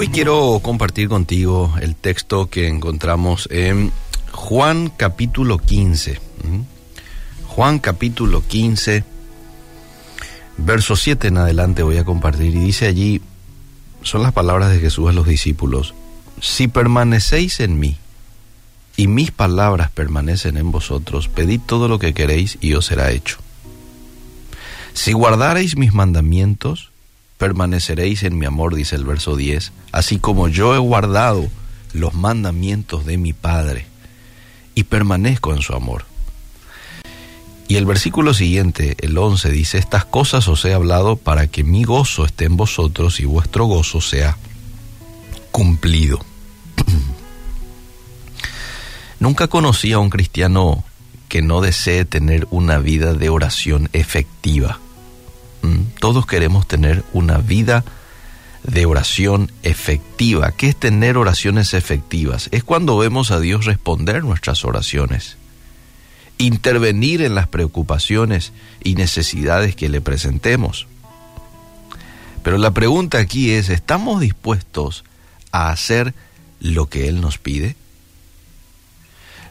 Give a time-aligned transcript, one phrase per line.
[0.00, 3.90] Hoy quiero compartir contigo el texto que encontramos en
[4.30, 6.20] Juan capítulo 15.
[7.48, 9.02] Juan capítulo 15,
[10.58, 13.20] verso 7 en adelante voy a compartir y dice allí,
[14.02, 15.94] son las palabras de Jesús a los discípulos,
[16.40, 17.96] si permanecéis en mí
[18.96, 23.38] y mis palabras permanecen en vosotros, pedid todo lo que queréis y os será hecho.
[24.92, 26.92] Si guardareis mis mandamientos,
[27.38, 31.48] permaneceréis en mi amor, dice el verso 10, así como yo he guardado
[31.92, 33.86] los mandamientos de mi Padre
[34.74, 36.04] y permanezco en su amor.
[37.68, 41.84] Y el versículo siguiente, el 11, dice, estas cosas os he hablado para que mi
[41.84, 44.36] gozo esté en vosotros y vuestro gozo sea
[45.50, 46.18] cumplido.
[49.20, 50.82] Nunca conocí a un cristiano
[51.28, 54.80] que no desee tener una vida de oración efectiva.
[55.68, 57.84] Mm, todos queremos tener una vida
[58.62, 60.52] de oración efectiva.
[60.52, 62.48] ¿Qué es tener oraciones efectivas?
[62.52, 65.36] Es cuando vemos a Dios responder nuestras oraciones,
[66.38, 70.86] intervenir en las preocupaciones y necesidades que le presentemos.
[72.42, 75.04] Pero la pregunta aquí es, ¿estamos dispuestos
[75.52, 76.14] a hacer
[76.60, 77.76] lo que Él nos pide?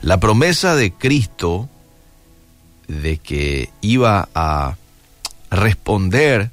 [0.02, 1.70] La promesa de Cristo
[2.88, 4.78] de que iba a
[5.52, 6.52] responder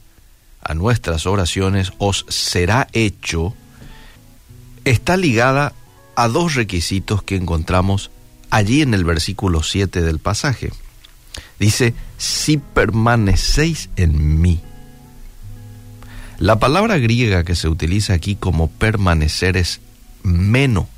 [0.62, 3.54] a nuestras oraciones os será hecho
[4.84, 5.72] está ligada
[6.16, 8.10] a dos requisitos que encontramos
[8.50, 10.72] allí en el versículo 7 del pasaje.
[11.58, 14.60] Dice, si permanecéis en mí.
[16.38, 19.80] La palabra griega que se utiliza aquí como permanecer es
[20.22, 20.88] meno,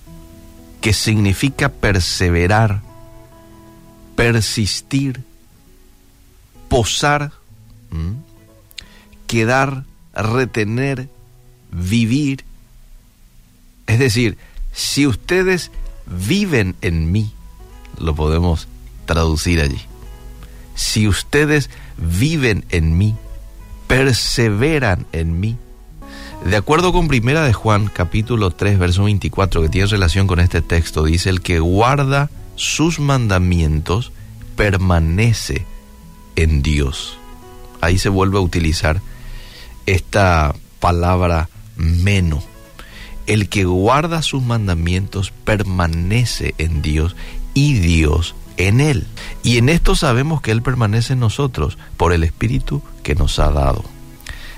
[0.81, 2.83] que significa perseverar,
[4.16, 5.22] persistir,
[6.69, 7.33] posar
[9.27, 11.08] quedar, retener,
[11.70, 12.44] vivir.
[13.86, 14.36] Es decir,
[14.72, 15.70] si ustedes
[16.06, 17.32] viven en mí,
[17.98, 18.69] lo podemos
[19.04, 19.81] traducir allí.
[20.75, 23.16] Si ustedes viven en mí,
[23.87, 25.56] perseveran en mí.
[26.44, 30.60] De acuerdo con Primera de Juan, capítulo 3, verso 24, que tiene relación con este
[30.60, 34.12] texto, dice, el que guarda sus mandamientos
[34.54, 35.66] permanece
[36.37, 37.19] en Dios
[37.81, 39.00] ahí se vuelve a utilizar
[39.87, 42.42] esta palabra meno.
[43.26, 47.16] El que guarda sus mandamientos permanece en Dios
[47.54, 49.06] y Dios en él.
[49.42, 53.50] Y en esto sabemos que Él permanece en nosotros por el Espíritu que nos ha
[53.50, 53.84] dado.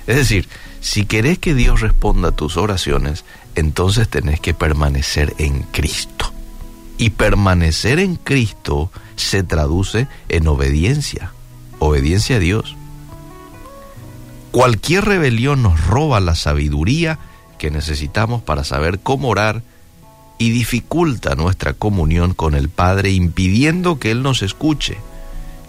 [0.07, 0.47] Es decir,
[0.81, 3.25] si querés que Dios responda a tus oraciones,
[3.55, 6.33] entonces tenés que permanecer en Cristo.
[6.97, 11.31] Y permanecer en Cristo se traduce en obediencia,
[11.79, 12.75] obediencia a Dios.
[14.51, 17.19] Cualquier rebelión nos roba la sabiduría
[17.59, 19.61] que necesitamos para saber cómo orar
[20.39, 24.97] y dificulta nuestra comunión con el Padre, impidiendo que Él nos escuche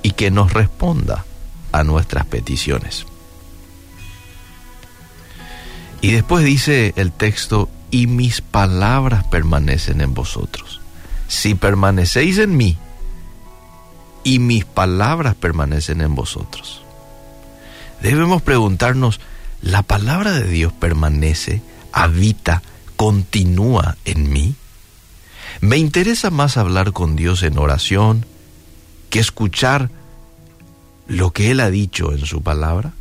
[0.03, 1.25] y que nos responda
[1.73, 3.05] a nuestras peticiones.
[6.01, 10.81] Y después dice el texto, y mis palabras permanecen en vosotros.
[11.29, 12.79] Si permanecéis en mí,
[14.25, 16.83] y mis palabras permanecen en vosotros
[18.01, 19.21] debemos preguntarnos,
[19.63, 21.63] ¿la palabra de Dios permanece,
[21.93, 22.63] habita,
[22.97, 24.55] continúa en mí?
[25.61, 28.25] ¿Me interesa más hablar con Dios en oración
[29.11, 29.91] que escuchar
[31.07, 32.93] lo que Él ha dicho en su palabra?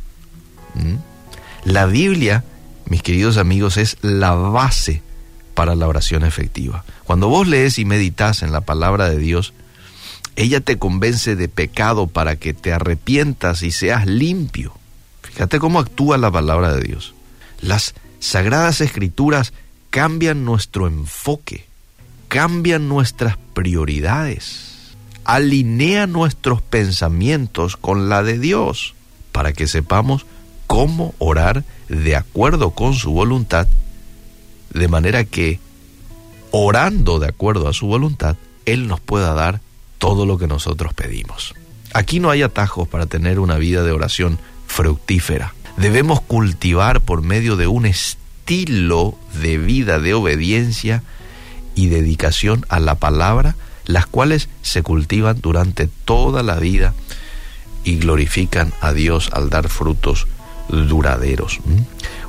[0.74, 0.96] ¿Mm?
[1.64, 2.44] La Biblia,
[2.86, 5.02] mis queridos amigos, es la base
[5.54, 6.84] para la oración efectiva.
[7.04, 9.52] Cuando vos lees y meditas en la palabra de Dios,
[10.36, 14.79] ella te convence de pecado para que te arrepientas y seas limpio.
[15.40, 17.14] Fíjate cómo actúa la palabra de Dios.
[17.62, 19.54] Las sagradas escrituras
[19.88, 21.64] cambian nuestro enfoque,
[22.28, 28.94] cambian nuestras prioridades, alinean nuestros pensamientos con la de Dios
[29.32, 30.26] para que sepamos
[30.66, 33.66] cómo orar de acuerdo con su voluntad,
[34.74, 35.58] de manera que
[36.50, 38.36] orando de acuerdo a su voluntad,
[38.66, 39.62] Él nos pueda dar
[39.96, 41.54] todo lo que nosotros pedimos.
[41.94, 44.38] Aquí no hay atajos para tener una vida de oración
[44.70, 45.52] fructífera.
[45.76, 51.02] Debemos cultivar por medio de un estilo de vida de obediencia
[51.74, 53.56] y dedicación a la palabra,
[53.86, 56.94] las cuales se cultivan durante toda la vida
[57.82, 60.28] y glorifican a Dios al dar frutos
[60.68, 61.58] duraderos.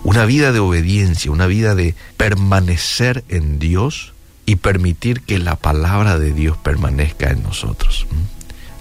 [0.04, 4.14] Una vida de obediencia, una vida de permanecer en Dios
[4.48, 8.08] y permitir que la palabra de Dios permanezca en nosotros.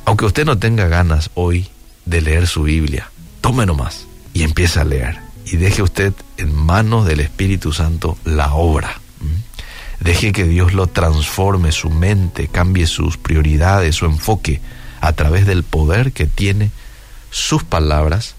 [0.07, 1.69] Aunque usted no tenga ganas hoy
[2.07, 3.11] de leer su Biblia,
[3.41, 5.19] tome nomás y empieza a leer.
[5.47, 9.01] y deje usted en manos del Espíritu Santo la obra.
[9.99, 14.61] Deje que Dios lo transforme su mente, cambie sus prioridades, su enfoque
[15.01, 16.71] a través del poder que tiene
[17.31, 18.35] sus palabras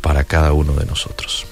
[0.00, 1.46] para cada uno de nosotros.